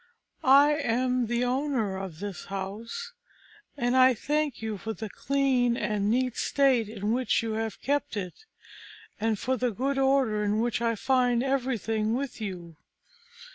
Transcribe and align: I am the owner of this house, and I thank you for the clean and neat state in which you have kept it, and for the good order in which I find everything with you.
I 0.43 0.71
am 0.77 1.27
the 1.27 1.43
owner 1.45 1.95
of 1.95 2.19
this 2.19 2.45
house, 2.45 3.11
and 3.77 3.95
I 3.95 4.15
thank 4.15 4.59
you 4.59 4.79
for 4.79 4.93
the 4.93 5.11
clean 5.11 5.77
and 5.77 6.09
neat 6.09 6.35
state 6.37 6.89
in 6.89 7.11
which 7.11 7.43
you 7.43 7.51
have 7.51 7.79
kept 7.83 8.17
it, 8.17 8.45
and 9.19 9.37
for 9.37 9.57
the 9.57 9.69
good 9.69 9.99
order 9.99 10.43
in 10.43 10.59
which 10.59 10.81
I 10.81 10.95
find 10.95 11.43
everything 11.43 12.15
with 12.15 12.41
you. 12.41 12.77